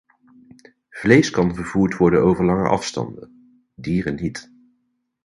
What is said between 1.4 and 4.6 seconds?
vervoerd worden over lange afstanden, dieren niet.